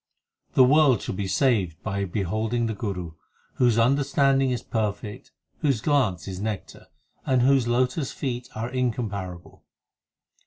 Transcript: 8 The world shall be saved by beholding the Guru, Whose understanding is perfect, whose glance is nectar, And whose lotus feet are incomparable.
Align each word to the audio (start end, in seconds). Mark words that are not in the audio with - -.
8 0.49 0.55
The 0.55 0.63
world 0.63 1.03
shall 1.03 1.13
be 1.13 1.27
saved 1.27 1.79
by 1.83 2.05
beholding 2.05 2.65
the 2.65 2.73
Guru, 2.73 3.11
Whose 3.57 3.77
understanding 3.77 4.49
is 4.49 4.63
perfect, 4.63 5.31
whose 5.59 5.79
glance 5.79 6.27
is 6.27 6.39
nectar, 6.39 6.87
And 7.23 7.43
whose 7.43 7.67
lotus 7.67 8.11
feet 8.11 8.49
are 8.55 8.71
incomparable. 8.71 9.63